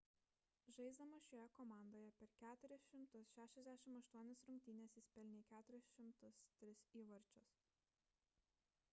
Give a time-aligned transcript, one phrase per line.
[0.75, 6.71] žaisdamas šioje komandoje per 468 rungtynes jis pelnė 403
[7.03, 7.53] įvarčius